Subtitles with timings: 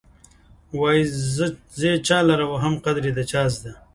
[0.79, 1.03] وايې
[1.35, 1.47] زه
[1.81, 3.71] یې چا لره وهم قدر يې چا زده.